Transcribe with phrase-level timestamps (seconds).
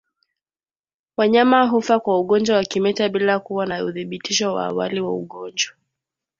[1.17, 5.75] Wanyama hufa kwa ugonjwa wa kimeta bila kuwa na uthibitisho wa awali wa ugonjwa